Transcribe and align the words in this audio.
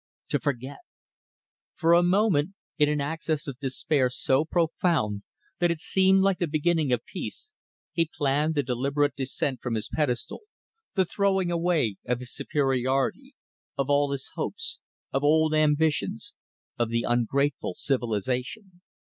To 0.29 0.39
forget! 0.39 0.79
For 1.75 1.93
a 1.93 2.01
moment, 2.01 2.55
in 2.79 2.89
an 2.89 2.99
access 2.99 3.47
of 3.47 3.59
despair 3.59 4.09
so 4.09 4.43
profound 4.43 5.21
that 5.59 5.69
it 5.69 5.79
seemed 5.79 6.23
like 6.23 6.39
the 6.39 6.47
beginning 6.47 6.91
of 6.91 7.05
peace, 7.05 7.51
he 7.93 8.09
planned 8.11 8.55
the 8.55 8.63
deliberate 8.63 9.15
descent 9.15 9.61
from 9.61 9.75
his 9.75 9.89
pedestal, 9.93 10.39
the 10.95 11.05
throwing 11.05 11.51
away 11.51 11.97
of 12.03 12.17
his 12.19 12.33
superiority, 12.33 13.35
of 13.77 13.91
all 13.91 14.11
his 14.11 14.31
hopes, 14.33 14.79
of 15.13 15.23
old 15.23 15.53
ambitions, 15.53 16.33
of 16.79 16.89
the 16.89 17.05
ungrateful 17.07 17.75
civilization. 17.77 18.81